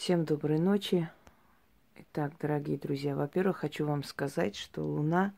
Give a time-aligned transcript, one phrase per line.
[0.00, 1.10] Всем доброй ночи.
[1.94, 5.34] Итак, дорогие друзья, во-первых, хочу вам сказать, что Луна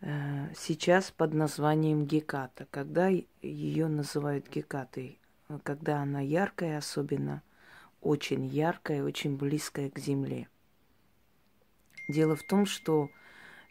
[0.00, 2.66] э, сейчас под названием Геката.
[2.72, 3.08] Когда
[3.40, 5.20] ее называют Гекатой?
[5.62, 7.44] Когда она яркая, особенно
[8.00, 10.48] очень яркая, очень близкая к Земле.
[12.08, 13.10] Дело в том, что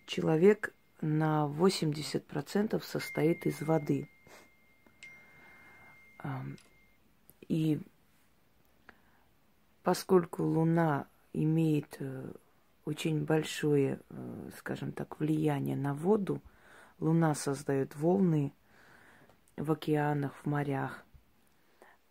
[0.05, 4.07] человек на 80% состоит из воды.
[7.49, 7.81] И
[9.89, 12.31] поскольку Луна имеет э,
[12.85, 16.43] очень большое, э, скажем так, влияние на воду,
[16.99, 18.53] Луна создает волны
[19.57, 21.03] в океанах, в морях,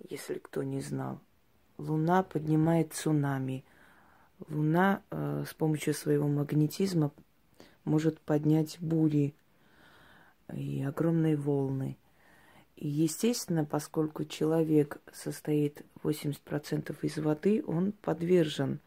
[0.01, 1.21] если кто не знал.
[1.77, 3.65] Луна поднимает цунами.
[4.49, 7.13] Луна э, с помощью своего магнетизма
[7.85, 9.37] может поднять бури
[10.53, 11.97] и огромные волны–
[12.87, 18.81] естественно, поскольку человек состоит 80% из воды, он подвержен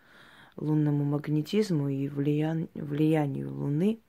[0.55, 2.69] лунному магнетизму и влиян...
[2.73, 3.99] влиянию Луны.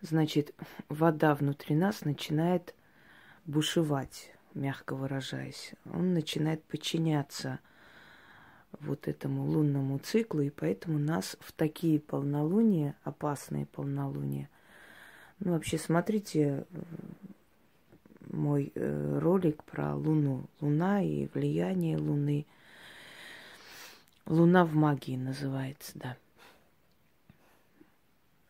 [0.00, 0.54] Значит,
[0.88, 2.74] вода внутри нас начинает
[3.46, 5.72] бушевать, мягко выражаясь.
[5.86, 7.60] Он начинает подчиняться
[8.80, 14.50] вот этому лунному циклу, и поэтому нас в такие полнолуния, опасные полнолуния,
[15.40, 16.64] ну, вообще, смотрите,
[18.30, 20.44] мой э, ролик про Луну.
[20.60, 22.46] Луна и влияние Луны.
[24.26, 26.16] Луна в магии называется, да.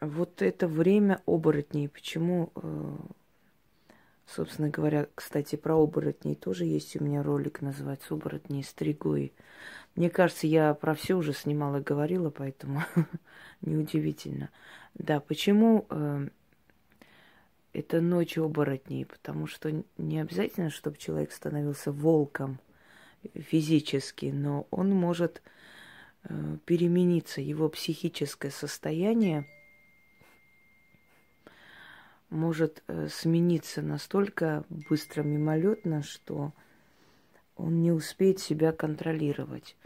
[0.01, 1.89] Вот это время оборотней.
[1.89, 2.97] Почему, э,
[4.27, 9.33] собственно говоря, кстати, про оборотней тоже есть у меня ролик, называется «Оборотни стригои».
[9.97, 12.83] Мне кажется, я про все уже снимала и говорила, поэтому
[13.63, 14.51] неудивительно.
[14.95, 16.29] Да, почему э,
[17.75, 22.61] это ночь оборотней, потому что не обязательно, чтобы человек становился волком
[23.35, 25.43] физически, но он может
[26.23, 29.45] э, перемениться, его психическое состояние
[32.31, 36.53] может э, смениться настолько быстро, мимолетно, что
[37.57, 39.77] он не успеет себя контролировать.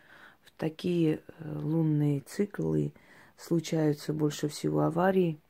[0.43, 2.93] В такие э, лунные циклы
[3.39, 5.41] случаются больше всего аварий–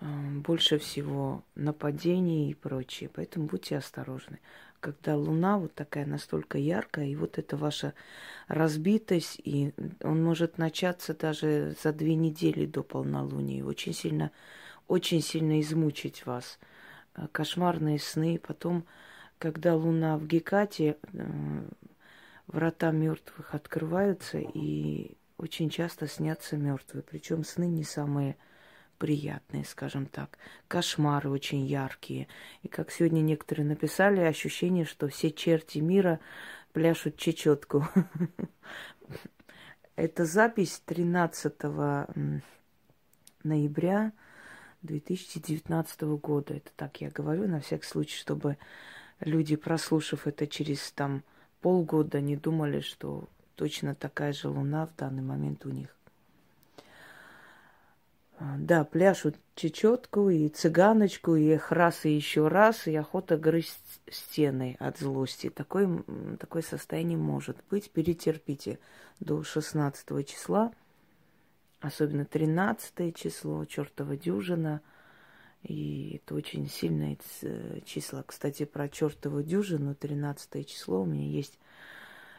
[0.00, 3.10] больше всего нападений и прочее.
[3.12, 4.40] Поэтому будьте осторожны.
[4.80, 7.94] Когда луна вот такая настолько яркая, и вот эта ваша
[8.46, 9.72] разбитость, и
[10.02, 14.30] он может начаться даже за две недели до полнолуния, очень сильно,
[14.86, 16.60] очень сильно измучить вас.
[17.16, 18.38] Э, кошмарные сны.
[18.38, 18.84] Потом,
[19.38, 21.62] когда луна в Гекате, э,
[22.46, 27.02] врата мертвых открываются, и очень часто снятся мертвые.
[27.02, 28.36] Причем сны не самые
[28.98, 30.38] приятные, скажем так.
[30.66, 32.28] Кошмары очень яркие.
[32.62, 36.20] И как сегодня некоторые написали, ощущение, что все черти мира
[36.72, 37.86] пляшут чечетку.
[39.96, 41.54] Это запись 13
[43.42, 44.12] ноября
[44.82, 46.54] 2019 года.
[46.54, 48.58] Это так я говорю, на всякий случай, чтобы
[49.20, 51.24] люди, прослушав это через там
[51.60, 55.97] полгода, не думали, что точно такая же луна в данный момент у них.
[58.40, 64.00] А, да, пляшут чечетку и цыганочку, и их раз, и еще раз, и охота грызть
[64.08, 65.50] стены от злости.
[65.50, 66.04] Такое,
[66.38, 67.90] такое состояние может быть.
[67.90, 68.78] Перетерпите
[69.18, 70.72] до 16 числа,
[71.80, 74.82] особенно 13 число, чертова дюжина.
[75.64, 77.18] И это очень сильное
[77.84, 78.22] число.
[78.24, 81.58] Кстати, про чертову дюжину, 13 число, у меня есть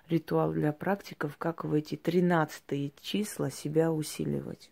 [0.08, 4.72] ритуал для практиков, как в эти 13 числа себя усиливать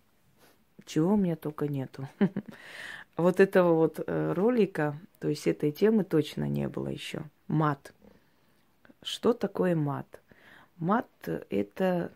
[0.86, 2.08] чего у меня только нету.
[3.18, 7.24] Вот этого вот э, ролика, то есть этой темы точно не было еще.
[7.48, 7.92] Мат.
[9.02, 10.22] Что такое мат?
[10.78, 11.08] Мат–
[11.50, 12.12] это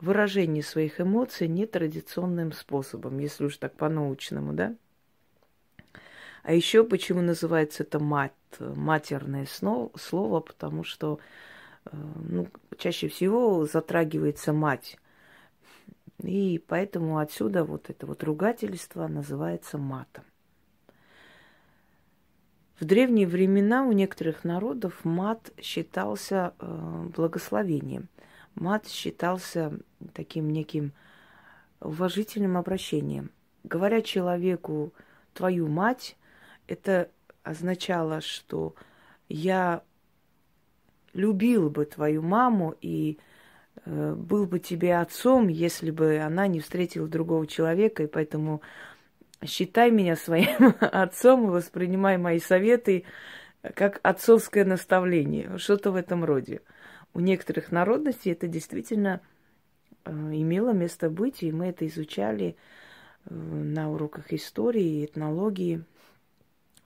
[0.00, 4.74] выражение своих эмоций нетрадиционным способом, если уж так по-научному, да?
[6.42, 11.18] А еще почему называется это мат, матерное слово, потому что
[11.86, 11.90] э,
[12.28, 14.98] ну, чаще всего затрагивается мать.
[16.22, 20.24] И поэтому отсюда вот это вот ругательство называется матом.
[22.78, 28.08] В древние времена у некоторых народов мат считался э, благословением.
[28.54, 29.78] Мат считался
[30.12, 30.92] таким неким
[31.80, 33.30] уважительным обращением.
[33.62, 34.92] Говоря человеку
[35.34, 36.16] «твою мать»,
[36.66, 37.10] это
[37.42, 38.74] означало, что
[39.28, 39.82] я
[41.12, 43.18] любил бы твою маму и
[43.86, 48.62] был бы тебе отцом, если бы она не встретила другого человека, и поэтому
[49.44, 53.04] считай меня своим отцом и воспринимай мои советы
[53.74, 56.60] как отцовское наставление, что-то в этом роде.
[57.14, 59.20] у некоторых народностей это действительно
[60.04, 62.56] э, имело место быть, и мы это изучали
[63.24, 65.84] э, на уроках истории этнологии.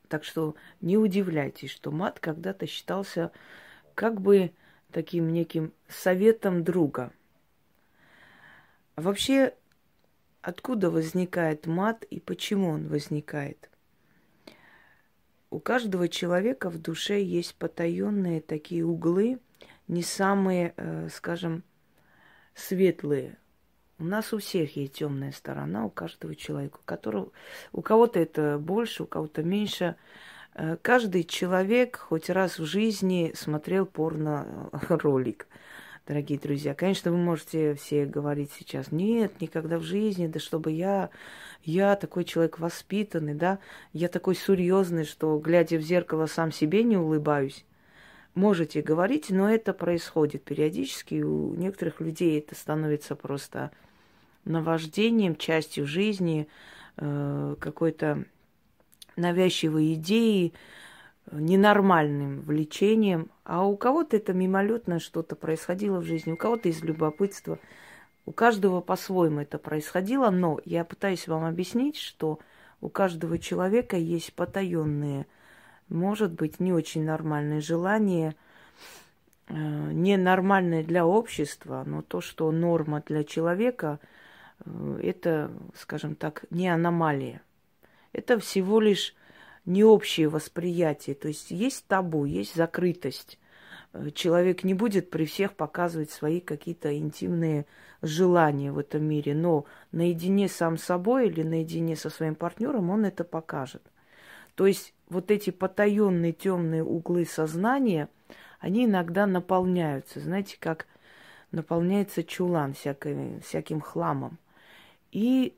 [0.08, 3.32] Так что не удивляйтесь, что мат когда-то считался
[3.94, 4.52] как бы
[4.92, 7.12] таким неким советом друга.
[8.94, 9.54] А вообще,
[10.42, 13.70] откуда возникает мат и почему он возникает?
[15.50, 19.40] У каждого человека в душе есть потаенные такие углы,
[19.86, 21.64] не самые, э, скажем,
[22.54, 23.38] светлые.
[23.98, 27.32] У нас у всех есть темная сторона, у каждого человека, у которого,
[27.72, 29.96] у кого-то это больше, у кого-то меньше.
[30.54, 35.46] Э, каждый человек хоть раз в жизни смотрел порно-ролик,
[36.06, 36.74] дорогие друзья.
[36.74, 41.10] Конечно, вы можете все говорить сейчас, нет, никогда в жизни, да чтобы я,
[41.62, 43.58] я такой человек воспитанный, да,
[43.92, 47.64] я такой серьезный, что, глядя в зеркало, сам себе не улыбаюсь.
[48.34, 51.22] Можете говорить, но это происходит периодически.
[51.22, 53.72] У некоторых людей это становится просто
[54.44, 56.46] наваждением, частью жизни,
[56.96, 58.24] э, какой-то
[59.18, 60.54] навязчивой идеей,
[61.30, 67.58] ненормальным влечением, а у кого-то это мимолетно что-то происходило в жизни, у кого-то из любопытства.
[68.26, 72.38] У каждого по-своему это происходило, но я пытаюсь вам объяснить, что
[72.80, 75.26] у каждого человека есть потаенные,
[75.88, 78.36] может быть, не очень нормальные желания,
[79.48, 83.98] э, ненормальные для общества, но то, что норма для человека,
[84.64, 87.40] э, это, скажем так, не аномалия.
[88.12, 89.14] Это всего лишь
[89.64, 91.14] не общее восприятие.
[91.14, 93.38] То есть есть табу, есть закрытость.
[93.92, 97.66] Э, человек не будет при всех показывать свои какие-то интимные
[98.02, 103.04] желания в этом мире, но наедине сам с собой или наедине со своим партнером он
[103.04, 103.82] это покажет.
[104.54, 108.08] То есть вот эти потаенные темные углы сознания,
[108.60, 110.86] они иногда наполняются, знаете, как
[111.52, 114.38] наполняется чулан всякой, всяким хламом.
[115.10, 115.54] И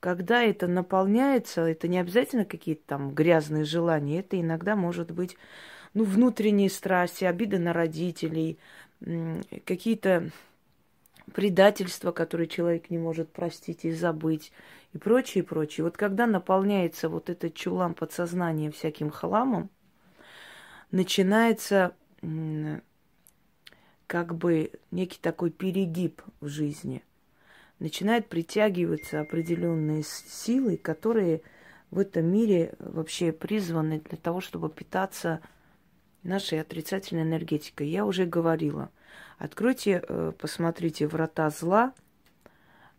[0.00, 5.36] когда это наполняется, это не обязательно какие-то там грязные желания, это иногда может быть
[5.92, 8.58] ну, внутренние страсти, обиды на родителей,
[9.64, 10.30] какие-то
[11.34, 14.52] предательства, которые человек не может простить и забыть,
[14.94, 15.84] и прочее, прочее.
[15.84, 19.68] Вот когда наполняется вот этот чулан подсознания всяким хламом,
[20.90, 21.94] начинается
[24.06, 27.02] как бы некий такой перегиб в жизни–
[27.80, 31.42] начинают притягиваться определенные силы, которые
[31.90, 35.40] в этом мире вообще призваны для того, чтобы питаться
[36.22, 37.88] нашей отрицательной энергетикой.
[37.88, 38.90] Я уже говорила.
[39.38, 41.92] Откройте, э, посмотрите «Врата зла»,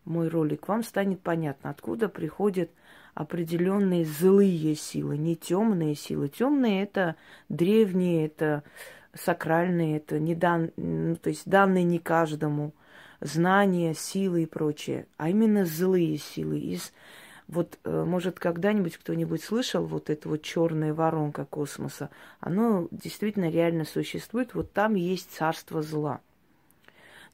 [0.04, 2.70] мой ролик, вам станет понятно, откуда приходят
[3.14, 6.28] определенные злые силы, не темные силы.
[6.28, 7.14] Темные это
[7.48, 8.64] древние, это
[9.14, 12.74] сакральные, это не дан, ну, то есть данные не каждому–
[13.22, 16.58] знания, силы и прочее, а именно злые силы.
[16.58, 16.92] Из,
[17.48, 22.10] вот, э, может, когда-нибудь кто-нибудь слышал вот это вот черная воронка космоса?
[22.40, 24.54] Оно действительно реально существует.
[24.54, 26.20] Вот там есть царство зла.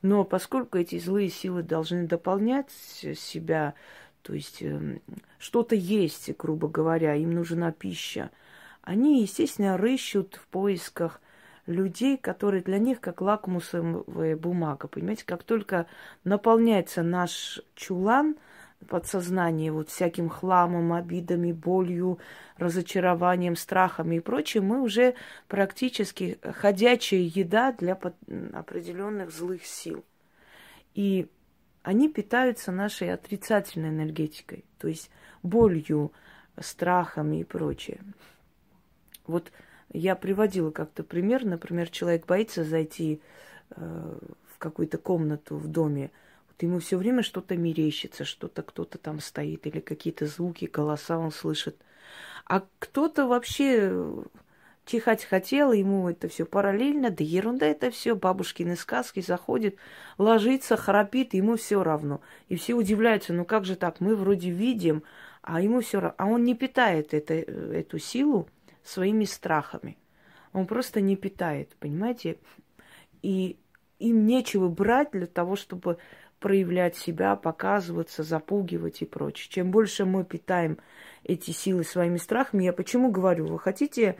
[0.02, 3.74] Но поскольку эти злые силы должны дополнять себя,
[4.22, 4.98] то есть э,
[5.38, 8.30] что-то есть, грубо говоря, им нужна пища,
[8.82, 11.20] они, естественно, рыщут в поисках
[11.68, 14.88] людей, которые для них как лакмусовая бумага.
[14.88, 15.86] Понимаете, как только
[16.24, 18.36] наполняется наш чулан,
[18.88, 22.18] подсознание вот всяким хламом, обидами, болью,
[22.56, 25.14] разочарованием, страхами и прочим, мы уже
[25.46, 30.04] практически ходячая еда для определенных злых сил.
[30.94, 31.28] И
[31.82, 35.10] они питаются нашей отрицательной энергетикой, то есть
[35.42, 36.12] болью,
[36.60, 38.00] страхами и прочее.
[39.26, 39.52] Вот
[39.92, 41.44] я приводила как-то пример.
[41.44, 43.20] Например, человек боится зайти
[43.70, 44.18] э,
[44.52, 46.10] в какую-то комнату в доме.
[46.48, 51.30] Вот ему все время что-то мерещится, что-то кто-то там стоит, или какие-то звуки, голоса он
[51.30, 51.76] слышит.
[52.44, 53.92] А кто-то вообще
[54.88, 59.76] чихать хотел, ему это все параллельно, да ерунда это все, бабушкины сказки заходит,
[60.16, 62.20] ложится, храпит, ему все равно.
[62.48, 65.02] И все удивляются, ну как же так, мы вроде видим,
[65.42, 66.14] а ему все равно.
[66.18, 67.42] А он не питает это, э,
[67.80, 68.48] эту силу,
[68.88, 69.98] своими страхами.
[70.52, 72.38] Он просто не питает, понимаете?
[73.22, 73.58] И
[73.98, 75.98] им нечего брать для того, чтобы
[76.40, 79.48] проявлять себя, показываться, запугивать и прочее.
[79.50, 80.78] Чем больше мы питаем
[81.24, 84.16] эти силы своими страхами, я почему говорю, вы хотите,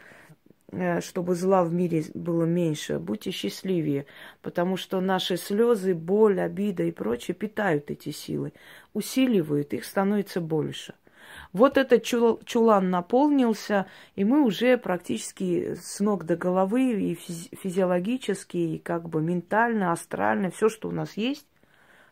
[0.72, 4.04] э, чтобы зла в мире было меньше, будьте счастливее,
[4.42, 8.52] потому что наши слезы, боль, обида и прочее питают эти силы,
[8.92, 10.94] усиливают, их становится больше–
[11.52, 13.86] Вот этот чулан наполнился,
[14.16, 20.50] и мы уже практически с ног до головы и физиологически, и как бы ментально, астрально,
[20.50, 21.46] все, что у нас есть,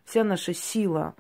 [0.05, 1.15] вся наша сила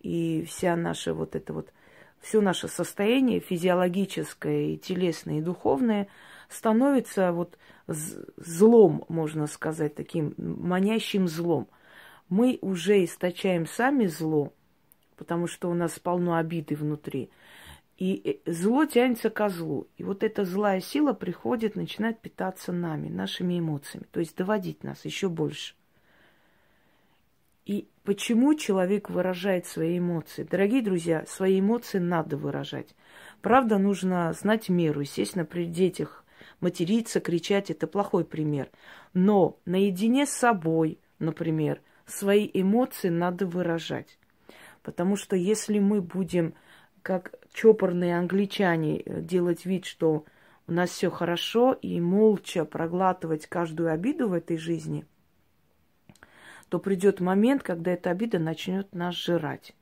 [0.00, 1.72] и вся наша вот это вот,
[2.20, 6.06] все наше состояние физиологическое и телесное и духовное
[6.48, 7.58] становится вот
[7.88, 11.68] злом, можно сказать, таким манящим злом.
[12.28, 14.52] Мы уже источаем сами зло,
[15.16, 17.30] потому что у нас полно обиды внутри.
[17.98, 19.88] И э, зло тянется ко злу.
[19.96, 25.04] И вот эта злая сила приходит, начинает питаться нами, нашими эмоциями, то есть доводить нас
[25.04, 25.74] еще больше.
[27.64, 30.44] И почему человек выражает свои эмоции?
[30.48, 32.94] Дорогие друзья, свои эмоции надо выражать.
[33.42, 35.00] Правда, нужно знать меру.
[35.00, 36.24] Естественно, при детях
[36.60, 38.70] материться, кричать– это плохой пример.
[39.14, 44.16] Но наедине с собой, например, свои эмоции надо выражать.
[44.86, 46.54] Потому что если мы будем,
[47.02, 50.24] как чопорные англичане, делать вид, что
[50.68, 55.04] у нас все хорошо, и молча проглатывать каждую обиду в этой жизни–
[56.68, 59.74] то придет момент, когда эта обида начнет нас жрать.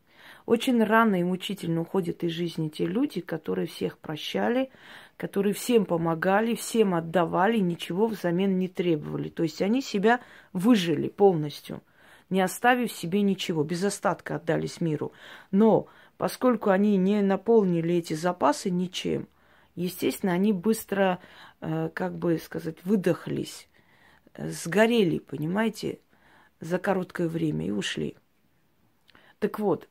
[0.46, 4.70] Очень рано и мучительно уходят из жизни те люди, которые всех прощали,
[5.16, 9.28] которые всем помогали, всем отдавали, ничего взамен не требовали.
[9.28, 10.20] То есть они себя
[10.52, 11.82] выжили полностью,
[12.30, 15.12] не оставив себе ничего, без остатка отдались миру.
[15.50, 19.28] Но поскольку они не наполнили эти запасы ничем,
[19.74, 21.20] естественно, они быстро,
[21.60, 23.68] э, как бы сказать, выдохлись,
[24.34, 26.00] э, сгорели, понимаете,
[26.60, 28.16] за короткое время и ушли.
[29.38, 29.88] Так вот,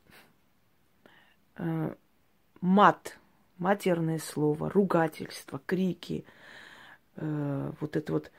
[1.56, 1.94] э,
[2.60, 3.18] мат,
[3.58, 6.24] матерное слово, ругательство, крики,
[7.16, 8.32] вот это вот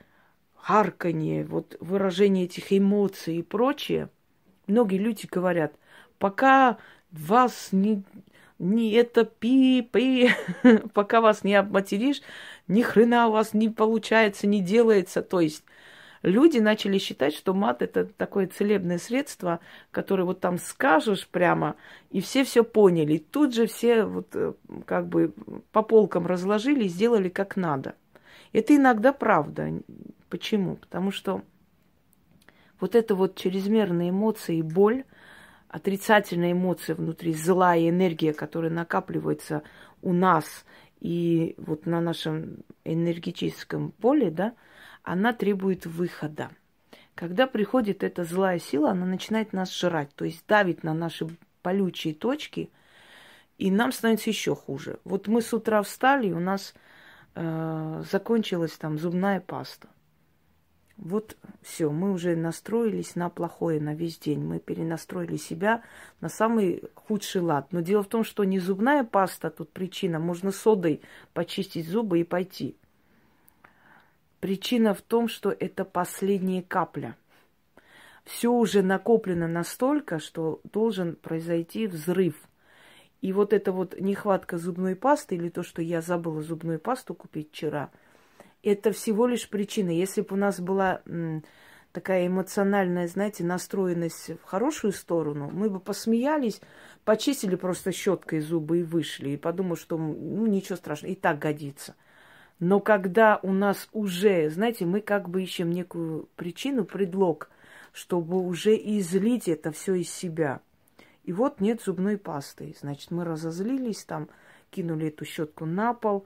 [0.66, 4.10] харканье, вот выражение этих эмоций и прочее,
[4.66, 5.76] многие люди говорят,
[6.18, 6.78] пока
[7.12, 8.02] вас не,
[8.58, 10.32] не это пи-пи,
[10.94, 12.24] пока вас не обматеришь,
[12.68, 15.22] ни хрена у вас не получается, не делается.
[15.22, 15.64] То есть
[16.24, 19.60] люди начали считать, что мат это такое целебное средство,
[19.92, 21.76] которое вот там скажешь прямо,
[22.10, 23.14] и все все поняли.
[23.14, 24.54] И тут же все вот э,
[24.88, 25.32] как бы
[25.72, 27.94] по полкам разложили и сделали как надо.
[28.56, 29.82] Это иногда правда.
[30.30, 30.78] Почему?
[30.78, 31.44] Потому что
[32.80, 35.04] вот это вот чрезмерные эмоции и боль,
[35.68, 39.62] отрицательная эмоция внутри, злая энергия, которая накапливается
[40.02, 40.66] у нас
[41.02, 44.54] и вот на нашем энергетическом поле, да,
[45.04, 46.50] она требует выхода.
[47.14, 51.28] Когда приходит эта злая сила, она начинает нас жрать, то есть давит на наши
[51.62, 52.72] болючие точки,
[53.58, 55.00] и нам становится еще хуже.
[55.04, 56.74] Вот мы с утра встали, у нас
[57.36, 59.90] э, закончилась там зубная паста.
[60.98, 64.42] Вот все, мы уже настроились на плохое на весь день.
[64.42, 65.84] Мы перенастроили себя
[66.22, 67.68] на самый худший лад.
[67.72, 70.20] Но дело в том, что не зубная паста тут причина.
[70.20, 71.02] Можно содой
[71.34, 72.78] почистить зубы и пойти.
[74.40, 77.18] Причина в том, что это последняя капля.
[78.24, 82.36] Все уже накоплено настолько, что должен произойти взрыв.
[83.26, 87.50] И вот эта вот нехватка зубной пасты или то, что я забыла зубную пасту купить
[87.50, 87.90] вчера,
[88.62, 89.90] это всего лишь причина.
[89.90, 91.02] Если бы у нас была
[91.92, 96.62] такая эмоциональная, знаете, настроенность в хорошую сторону, мы бы посмеялись,
[97.04, 101.96] почистили просто щеткой зубы и вышли, и подумали, что ну ничего страшного, и так годится.
[102.60, 107.50] Но когда у нас уже, знаете, мы как бы ищем некую причину, предлог,
[107.92, 110.62] чтобы уже излить это все из себя.
[111.26, 112.76] И вот нет зубной пасты.
[112.80, 114.30] Значит, мы разозлились, там
[114.70, 116.26] кинули эту щетку на пол.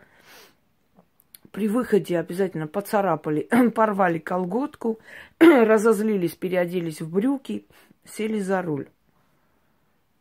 [1.51, 4.99] При выходе обязательно поцарапали, порвали колготку,
[5.39, 7.65] разозлились, переоделись в брюки,
[8.03, 8.89] сели за руль.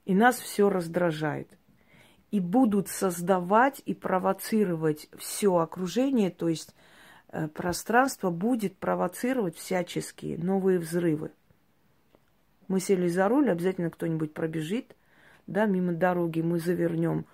[0.04, 1.48] И нас все раздражает
[2.30, 6.74] и будут создавать и провоцировать все окружение, то есть
[7.30, 11.32] э, пространство будет провоцировать всяческие новые взрывы.
[12.68, 14.94] Мы сели за руль, обязательно кто-нибудь пробежит,
[15.46, 17.24] да, мимо дороги мы завернем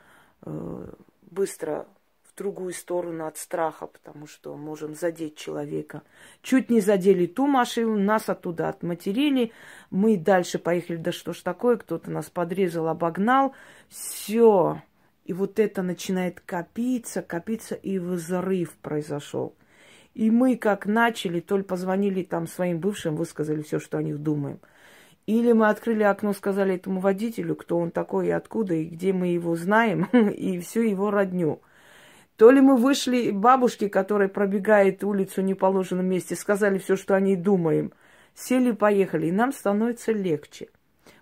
[0.42, 1.86] э, быстро
[2.22, 6.02] в другую сторону от страха, потому что можем задеть человека.
[6.42, 9.52] Чуть не задели ту машину, нас оттуда отматерили,
[9.90, 13.54] мы дальше поехали, да что ж такое, кто-то нас подрезал, обогнал,
[13.88, 14.82] все.
[15.24, 19.54] И вот это начинает копиться, копиться, и взрыв произошел.
[20.14, 24.18] И мы как начали, то ли позвонили там своим бывшим, высказали все, что о них
[24.18, 24.60] думаем.
[25.26, 29.28] Или мы открыли окно, сказали этому водителю, кто он такой и откуда, и где мы
[29.28, 31.62] его знаем, и всю его родню.
[32.36, 37.20] То ли мы вышли бабушке, которая пробегает улицу в неположенном месте, сказали все, что о
[37.20, 37.92] ней думаем.
[38.34, 40.68] Сели, поехали, и нам становится легче.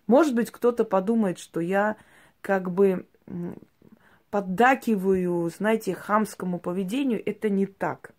[0.07, 1.97] Может быть, кто-то подумает, что я
[2.41, 3.07] как бы
[4.31, 8.12] поддакиваю, знаете, хамскому поведению, это не так.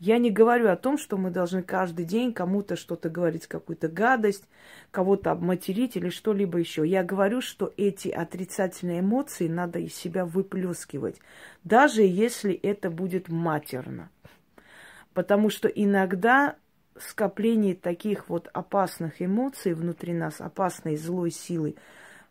[0.00, 4.48] Я не говорю о том, что мы должны каждый день кому-то что-то говорить, какую-то гадость,
[4.90, 6.88] кого-то обматерить или что-либо еще.
[6.88, 11.20] Я говорю, что эти отрицательные эмоции надо из себя выплескивать,
[11.64, 14.08] даже если это будет матерно.
[15.12, 16.56] Потому что иногда
[16.98, 21.74] скопление таких вот опасных эмоций внутри нас, опасной злой силы,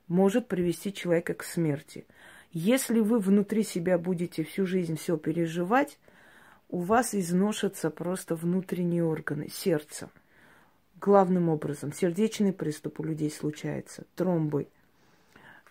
[0.08, 2.08] может привести человека к смерти.
[2.52, 6.00] Если вы внутри себя будете всю жизнь все переживать,
[6.70, 10.10] у вас изношатся просто внутренние органы, сердце.
[11.02, 14.68] Главным образом, сердечный приступ у людей случается, тромбы,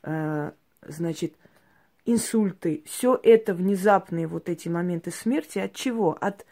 [0.03, 0.53] э,
[0.83, 1.35] значит,
[2.05, 2.83] инсульты.
[2.87, 5.59] Все это внезапные вот эти моменты смерти.
[5.59, 6.17] От чего?
[6.21, 6.47] От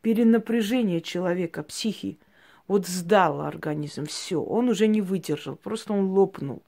[0.00, 2.18] перенапряжения человека, психи.
[2.68, 6.62] Вот сдал организм, все, он уже не выдержал, просто он лопнул.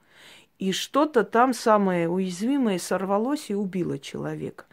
[0.59, 4.65] И что-то там самое уязвимое сорвалось и убило человека.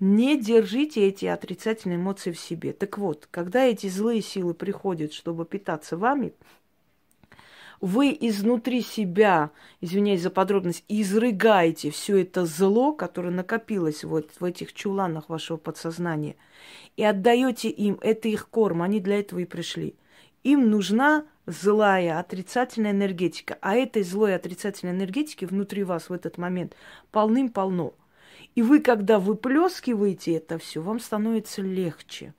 [0.00, 2.72] Не держите эти отрицательные эмоции в себе.
[2.72, 6.34] Так вот, когда эти злые силы приходят, чтобы питаться вами,
[7.80, 9.50] вы изнутри себя,
[9.80, 16.36] извиняюсь за подробность, изрыгаете все это зло, которое накопилось вот в этих чуланах вашего подсознания,
[16.96, 19.94] и отдаете им, это их корм, они для этого и пришли.
[20.42, 26.74] Им нужна злая, отрицательная энергетика, а этой злой отрицательной энергетики внутри вас в этот момент
[27.10, 27.94] полным-полно.
[28.54, 32.34] И вы, когда выплескиваете это все, вам становится легче.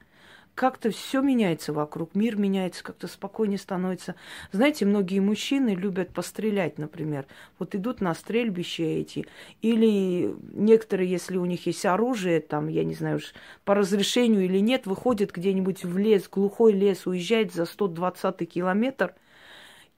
[0.60, 4.16] Как-то все меняется вокруг, мир меняется, как-то спокойнее становится.
[4.52, 7.28] Знаете, многие мужчины любят пострелять, например.
[7.60, 9.26] Вот идут на стрельбище эти.
[9.62, 14.60] Или некоторые, если у них есть оружие, там, я не знаю уж, по разрешению или
[14.60, 19.16] нет, выходят где-нибудь в лес, глухой лес, уезжает за 120 километр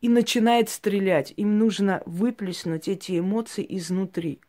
[0.02, 1.34] и начинает стрелять.
[1.38, 4.40] Им нужно выплеснуть эти эмоции изнутри.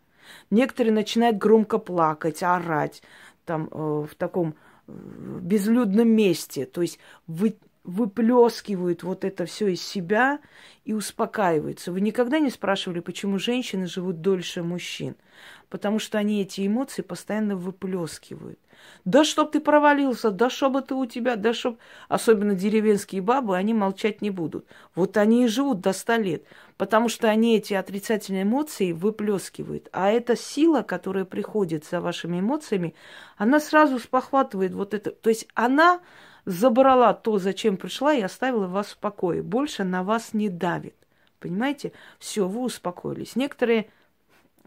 [0.50, 3.02] Некоторые начинают громко плакать, орать
[3.44, 4.54] там э, в таком
[4.86, 4.92] э,
[5.40, 6.66] безлюдном месте.
[6.66, 10.40] То есть вы, выплескивают вот это все из себя
[10.84, 11.92] и успокаиваются.
[11.92, 15.16] Вы никогда не спрашивали, почему женщины живут дольше мужчин?
[15.68, 18.58] Потому что они эти эмоции постоянно выплескивают.
[19.04, 21.78] Да чтоб ты провалился, да чтобы ты у тебя, да чтоб...
[22.08, 24.66] Особенно деревенские бабы, они молчать не будут.
[24.94, 26.44] Вот они и живут до ста лет,
[26.76, 29.88] потому что они эти отрицательные эмоции выплескивают.
[29.92, 32.94] А эта сила, которая приходит за вашими эмоциями,
[33.36, 35.10] она сразу спохватывает вот это.
[35.10, 36.00] То есть она
[36.44, 39.42] забрала то, зачем пришла, и оставила вас в покое.
[39.42, 40.94] Больше на вас не давит.
[41.40, 41.92] Понимаете?
[42.18, 43.36] Все, вы успокоились.
[43.36, 43.90] Некоторые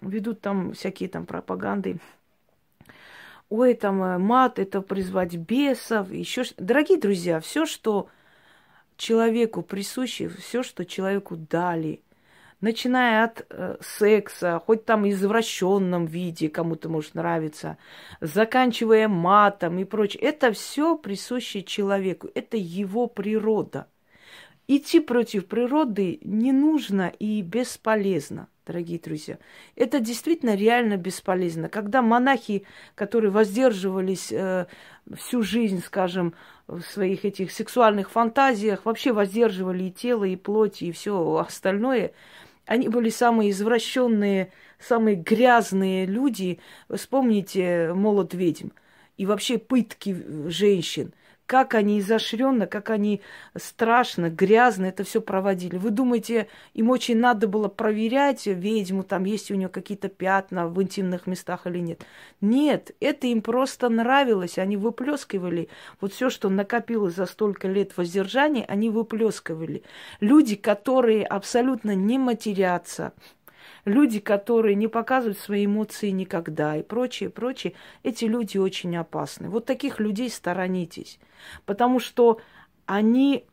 [0.02, 2.00] ведут там всякие там пропаганды
[3.50, 8.10] ой, там э, мат, это призвать бесов, еще Дорогие друзья, все, что
[8.98, 12.02] человеку присуще, все, что человеку дали,
[12.62, 17.78] начиная от э, секса, хоть там извращенном виде, кому-то может нравиться,
[18.22, 23.88] заканчивая матом и прочее, это все присуще человеку, это его природа.
[24.68, 29.38] Идти против природы не нужно и бесполезно дорогие друзья.
[29.76, 31.70] Это действительно реально бесполезно.
[31.70, 34.66] Когда монахи, которые воздерживались э,
[35.16, 36.34] всю жизнь, скажем,
[36.68, 42.12] в своих этих сексуальных фантазиях, вообще воздерживали и тело, и плоть, и все остальное,
[42.66, 46.60] они были самые извращенные, самые грязные люди.
[46.94, 48.70] Вспомните молот ведьм
[49.18, 50.16] и вообще пытки
[50.50, 51.14] женщин–
[51.46, 53.22] как они изощренно, как они
[53.56, 55.78] страшно, грязно это все проводили.
[55.78, 60.82] Вы думаете, им очень надо было проверять ведьму, там есть у нее какие-то пятна в
[60.82, 62.04] интимных местах или нет?
[62.42, 64.58] Нет, это им просто нравилось.
[64.58, 65.70] Они выплескивали
[66.02, 69.84] вот все, что накопилось за столько лет воздержания, они выплескивали.
[70.20, 73.14] Люди, которые абсолютно не матерятся,
[73.86, 79.50] люди, которые не показывают свои эмоции никогда и прочее, прочее, эти люди очень опасны.
[79.50, 81.20] Вот таких людей сторонитесь,
[81.66, 82.40] потому что
[82.86, 83.46] они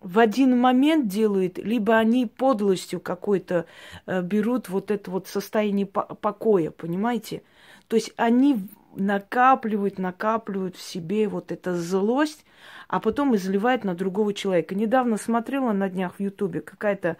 [0.00, 3.64] в один момент делают, либо они подлостью какой-то
[4.06, 7.42] э, берут вот это вот состояние покоя, понимаете?
[7.88, 12.44] То есть они накапливают, накапливают в себе вот эту злость,
[12.86, 14.74] а потом изливают на другого человека.
[14.74, 17.16] Недавно смотрела на днях в Ютубе какая-то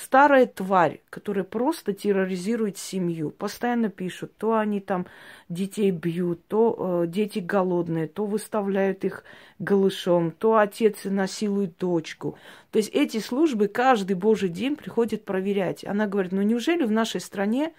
[0.00, 3.30] Старая тварь, которая просто терроризирует семью.
[3.30, 5.06] Постоянно пишут, то они там
[5.48, 9.24] детей бьют, то э, дети голодные, то выставляют их
[9.58, 12.38] голышом, то отец насилует дочку.
[12.70, 15.84] То есть эти службы каждый божий день приходят проверять.
[15.84, 17.72] Она говорит, ну неужели в нашей стране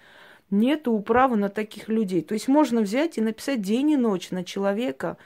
[0.50, 2.20] нет управы на таких людей?
[2.20, 5.16] То есть можно взять и написать день и ночь на человека,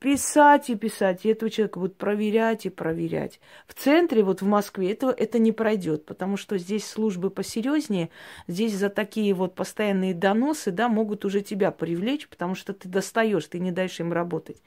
[0.00, 3.38] писать и писать, и этого человека будут проверять и проверять.
[3.66, 8.08] В центре, вот в Москве, этого это не пройдет, потому что здесь службы посерьезнее,
[8.48, 13.46] здесь за такие вот постоянные доносы, да, могут уже тебя привлечь, потому что ты достаешь,
[13.46, 14.62] ты не даешь им работать.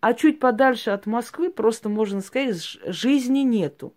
[0.00, 3.94] А чуть подальше от Москвы просто можно сказать, жизни нету.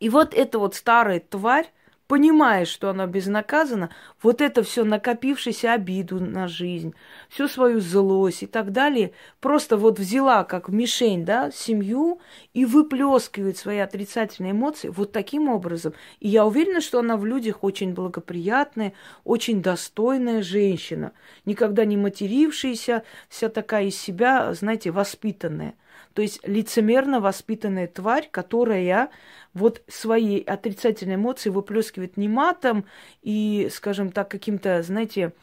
[0.00, 1.72] И вот эта вот старая тварь,
[2.08, 3.90] понимая, что она безнаказана,
[4.22, 6.94] вот это все накопившуюся обиду на жизнь,
[7.28, 12.20] всю свою злость и так далее, просто вот взяла как мишень, да, семью
[12.54, 15.94] и выплескивает свои отрицательные эмоции вот таким образом.
[16.20, 18.92] И я уверена, что она в людях очень благоприятная,
[19.24, 21.12] очень достойная женщина,
[21.44, 25.74] никогда не матерившаяся, вся такая из себя, знаете, воспитанная.
[26.16, 29.10] То есть лицемерно воспитанная тварь, которая
[29.52, 32.86] вот свои отрицательные эмоции выплескивает не матом
[33.20, 35.34] и, скажем так, каким-то, знаете,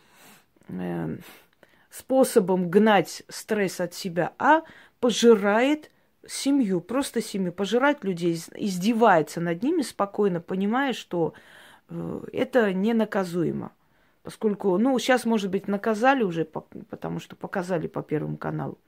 [0.69, 1.17] э,
[1.91, 4.63] способом гнать стресс от себя, а
[4.99, 5.91] пожирает
[6.27, 11.35] семью, просто семью, пожирает людей, издевается над ними спокойно, понимая, что
[11.87, 13.73] э, это ненаказуемо.
[14.23, 18.79] Поскольку, ну, сейчас, может быть, наказали уже, потому что показали по Первому каналу.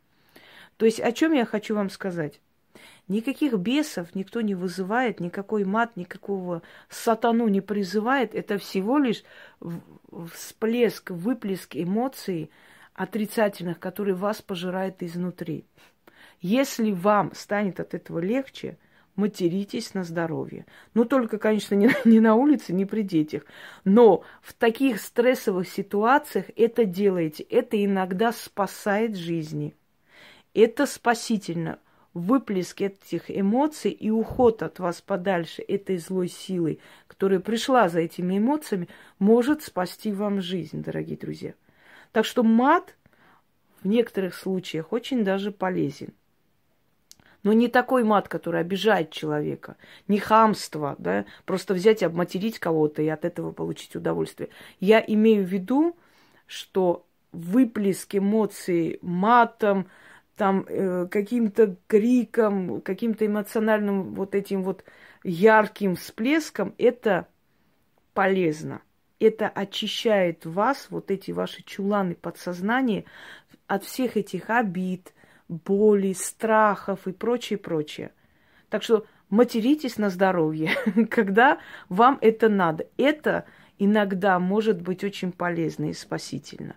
[0.77, 2.41] То есть о чем я хочу вам сказать?
[3.07, 8.33] Никаких бесов никто не вызывает, никакой мат, никакого сатану не призывает.
[8.33, 9.23] Это всего лишь
[10.33, 12.49] всплеск, выплеск эмоций
[12.93, 15.65] отрицательных, которые вас пожирают изнутри.
[16.41, 18.77] Если вам станет от этого легче,
[19.15, 20.65] материтесь на здоровье.
[20.93, 23.43] Ну, только, конечно, не, не на улице, не при детях.
[23.83, 27.43] Но в таких стрессовых ситуациях это делайте.
[27.43, 29.75] Это иногда спасает жизни.
[30.55, 31.79] Это спасительно
[32.13, 38.37] выплеск этих эмоций и уход от вас подальше этой злой силы, которая пришла за этими
[38.37, 38.87] эмоциями,
[39.19, 41.53] может спасти вам жизнь, дорогие друзья.
[42.13, 42.95] Так что мат
[43.83, 46.13] в некоторых случаях очень даже полезен.
[47.43, 49.75] Но не такой мат, который обижает человека,
[50.07, 54.49] не хамство, да, просто взять и обматерить кого-то и от этого получить удовольствие.
[54.79, 55.97] Я имею в виду,
[56.47, 59.89] что выплеск эмоций матом,
[60.35, 64.83] там э, каким-то криком, каким-то эмоциональным вот этим вот
[65.23, 67.27] ярким всплеском, это
[68.13, 68.81] полезно.
[69.19, 73.05] Это очищает вас, вот эти ваши чуланы подсознания,
[73.67, 75.13] от всех этих обид,
[75.47, 78.11] боли, страхов и прочее, прочее.
[78.69, 80.71] Так что материтесь на здоровье,
[81.09, 82.87] когда вам это надо.
[82.97, 83.45] Это
[83.77, 86.75] иногда может быть очень полезно и спасительно.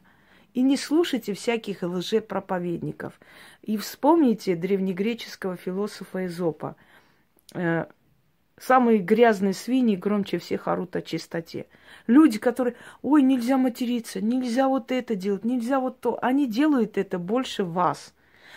[0.54, 3.20] И не слушайте всяких лжепроповедников.
[3.62, 6.76] И вспомните древнегреческого философа Эзопа.
[7.54, 7.87] Э,
[8.58, 11.66] самые грязные свиньи громче всех орут о чистоте.
[12.06, 16.18] Люди, которые, ой, нельзя материться, нельзя вот это делать, нельзя вот то.
[16.22, 18.14] Они делают это больше вас.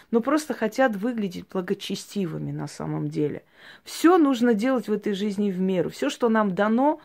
[0.09, 3.43] Но просто хотят выглядеть благочестивыми на самом деле.
[3.83, 5.89] Все нужно делать в этой жизни в меру.
[5.89, 6.99] Все, что нам дано,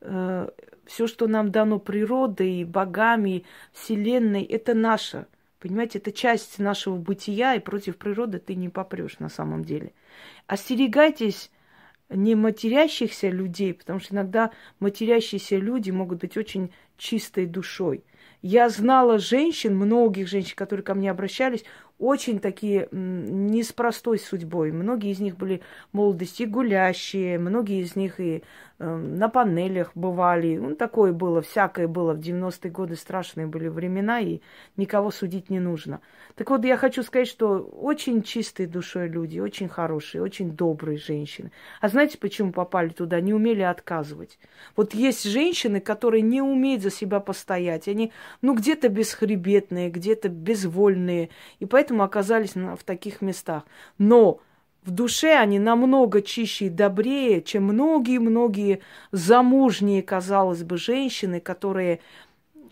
[0.00, 0.48] э,
[0.90, 5.26] все, что нам дано природой, богами, вселенной, это наше.
[5.60, 9.92] Понимаете, это часть нашего бытия, и против природы ты не попрешь на самом деле.
[10.48, 11.52] Остерегайтесь
[12.08, 14.50] не матерящихся людей, потому что иногда
[14.80, 18.02] матерящиеся люди могут быть очень чистой душой.
[18.42, 21.64] Я знала женщин, многих женщин, которые ко мне обращались,
[21.98, 24.72] очень такие не с простой судьбой.
[24.72, 25.60] Многие из них были
[25.92, 28.42] молодости гулящие, многие из них и
[28.80, 30.56] на панелях бывали.
[30.56, 32.14] Ну, такое было, всякое было.
[32.14, 34.40] В 90-е годы страшные были времена, и
[34.76, 36.00] никого судить не нужно.
[36.34, 41.52] Так вот, я хочу сказать, что очень чистые душой люди, очень хорошие, очень добрые женщины.
[41.82, 43.20] А знаете, почему попали туда?
[43.20, 44.38] Не умели отказывать.
[44.76, 47.86] Вот есть женщины, которые не умеют за себя постоять.
[47.86, 51.28] Они, ну, где-то бесхребетные, где-то безвольные.
[51.58, 53.64] И поэтому оказались в таких местах.
[53.98, 54.40] Но
[54.84, 58.80] в душе они намного чище и добрее, чем многие-многие
[59.12, 62.00] замужние, казалось бы, женщины, которые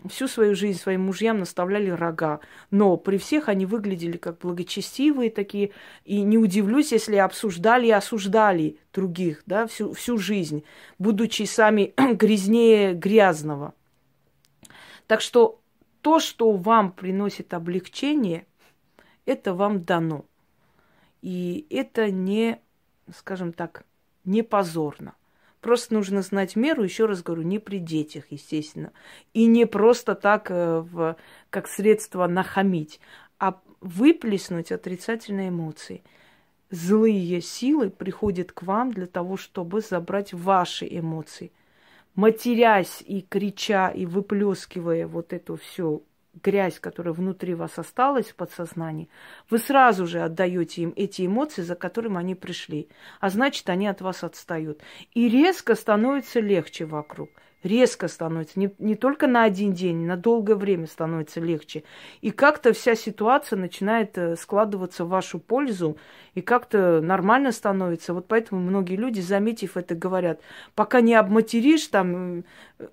[0.07, 2.39] всю свою жизнь своим мужьям наставляли рога.
[2.71, 5.71] Но при всех они выглядели как благочестивые такие.
[6.05, 10.63] И не удивлюсь, если обсуждали и осуждали других да, всю, всю жизнь,
[10.97, 13.73] будучи сами грязнее грязного.
[15.05, 15.59] Так что
[16.01, 18.45] то, что вам приносит облегчение,
[19.25, 20.25] это вам дано.
[21.21, 22.59] И это не,
[23.13, 23.83] скажем так,
[24.25, 25.15] не позорно.
[25.61, 28.93] Просто нужно знать меру, еще раз говорю, не при детях, естественно.
[29.33, 31.17] И не просто так, э, в,
[31.49, 33.01] как средство нахамить,
[33.39, 36.01] а выплеснуть отрицательные эмоции.
[36.69, 41.51] Злые силы приходят к вам для того, чтобы забрать ваши эмоции.
[42.15, 46.03] Матерясь и крича, и выплескивая вот эту всю
[46.43, 49.09] грязь, которая внутри вас осталась в подсознании,
[49.49, 52.89] вы сразу же отдаете им эти эмоции, за которыми они пришли.
[53.19, 54.81] А значит, они от вас отстают.
[55.13, 57.29] И резко становится легче вокруг
[57.63, 58.59] резко становится.
[58.59, 61.83] Не, не только на один день, на долгое время становится легче.
[62.21, 65.97] И как-то вся ситуация начинает э, складываться в вашу пользу,
[66.35, 68.13] и как-то нормально становится.
[68.13, 70.39] Вот поэтому многие люди, заметив это, говорят,
[70.75, 72.43] пока не обматеришь, там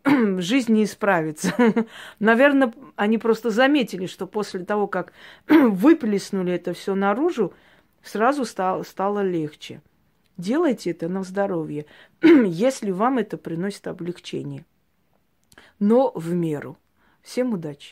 [0.39, 1.55] жизнь не исправится.
[2.19, 5.13] Наверное, они просто заметили, что после того, как
[5.49, 7.53] выплеснули это все наружу,
[8.03, 9.81] сразу стало, стало легче.
[10.37, 11.87] Делайте это на здоровье,
[12.23, 14.65] если вам это приносит облегчение.
[15.79, 16.77] Но в меру.
[17.23, 17.85] Всем удачи!